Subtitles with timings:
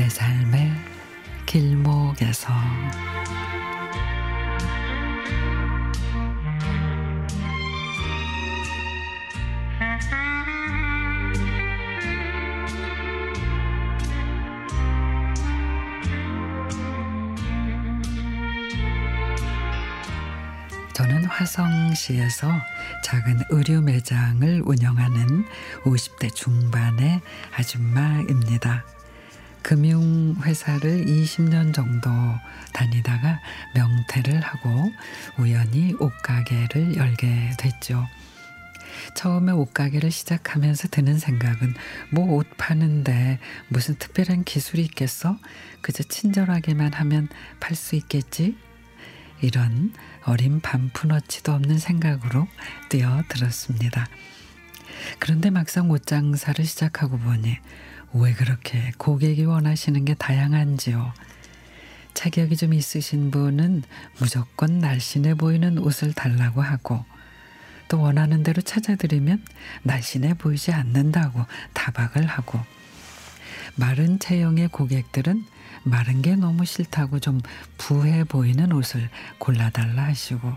[0.00, 0.72] 내 삶의
[1.44, 2.54] 길목에서
[20.94, 22.48] 저는 화성시에서
[23.04, 25.44] 작은 의류 매장을 운영하는
[25.84, 27.20] 50대 중반의
[27.54, 28.99] 아줌마입니다.
[29.70, 32.10] 금융회사를 20년 정도
[32.72, 33.40] 다니다가
[33.76, 34.90] 명퇴를 하고
[35.38, 38.04] 우연히 옷가게를 열게 됐죠.
[39.14, 41.74] 처음에 옷가게를 시작하면서 드는 생각은
[42.10, 45.38] 뭐 옷 파는데 무슨 특별한 기술이 있겠어?
[45.82, 47.28] 그저 친절하게만 하면
[47.60, 48.56] 팔 수 있겠지?
[49.40, 52.48] 이런 어린 반푼어치도 없는 생각으로
[52.88, 54.08] 뛰어들었습니다.
[55.20, 57.56] 그런데 막상 옷 장사를 시작하고 보니
[58.12, 61.12] 왜 그렇게 고객이 원하시는 게 다양한지요.
[62.14, 63.84] 체격이 좀 있으신 분은
[64.18, 67.04] 무조건 날씬해 보이는 옷을 달라고 하고
[67.88, 69.44] 또 원하는 대로 찾아드리면
[69.84, 72.60] 날씬해 보이지 않는다고 타박을 하고
[73.76, 75.44] 마른 체형의 고객들은
[75.84, 77.40] 마른 게 너무 싫다고 좀
[77.78, 79.08] 부해 보이는 옷을
[79.38, 80.52] 골라달라 하시고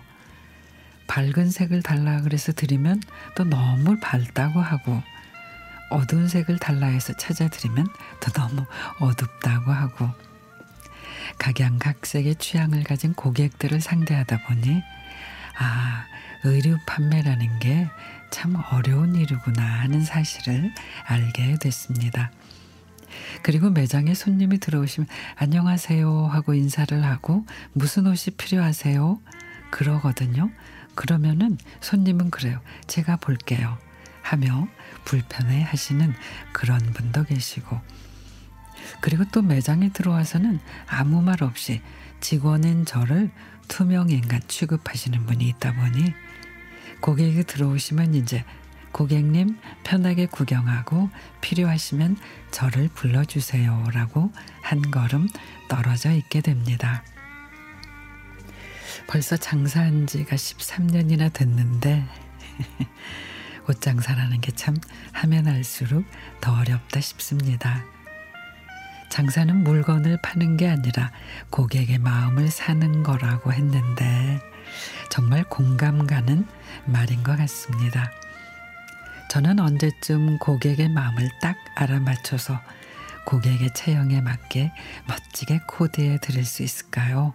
[1.07, 3.01] 밝은 색을 달라 그래서 드리면
[3.35, 5.01] 또 너무 밝다고 하고
[5.89, 7.87] 어두운 색을 달라 해서 찾아드리면
[8.19, 8.65] 또 너무
[8.99, 10.09] 어둡다고 하고
[11.37, 14.83] 각양각색의 취향을 가진 고객들을 상대하다 보니
[15.57, 16.05] 아
[16.43, 17.89] 의류 판매라는 게
[18.33, 20.73] 참 어려운 일이구나 하는 사실을
[21.05, 22.31] 알게 됐습니다.
[23.43, 29.19] 그리고 매장에 손님이 들어오시면 안녕하세요 하고 인사를 하고 무슨 옷이 필요하세요?
[29.69, 30.49] 그러거든요.
[30.95, 32.59] 그러면은 손님은 그래요.
[32.87, 33.77] 제가 볼게요.
[34.23, 34.67] 하며
[35.05, 36.13] 불편해 하시는
[36.51, 37.79] 그런 분도 계시고
[39.01, 41.81] 그리고 또 매장에 들어와서는 아무 말 없이
[42.19, 43.29] 직원인 저를
[43.67, 46.13] 투명 인간 취급하시는 분이 있다 보니
[47.01, 48.43] 고객이 들어오시면 이제
[48.93, 51.09] 고객님 편하게 구경하고
[51.41, 52.17] 필요하시면
[52.51, 54.31] 저를 불러주세요 라고
[54.61, 55.27] 한 걸음
[55.67, 57.03] 떨어져 있게 됩니다.
[59.07, 62.05] 벌써 장사한 지가 13년이나 됐는데
[63.67, 64.75] 옷 장사라는 게 참
[65.13, 66.05] 하면 할수록
[66.41, 67.83] 더 어렵다 싶습니다.
[69.09, 71.11] 장사는 물건을 파는 게 아니라
[71.51, 74.39] 고객의 마음을 사는 거라고 했는데
[75.09, 76.47] 정말 공감 가는
[76.85, 78.09] 말인 것 같습니다.
[79.29, 82.59] 저는 언제쯤 고객의 마음을 딱 알아맞혀서
[83.25, 84.71] 고객의 체형에 맞게
[85.07, 87.33] 멋지게 코디해 드릴 수 있을까요?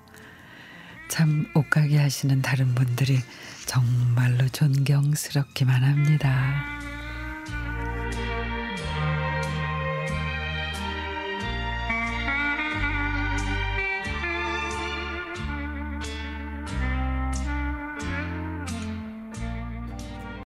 [1.09, 3.19] 참 옷가게 하시는 다른 분들이
[3.67, 6.98] 정말로 존경스럽기만 합니다.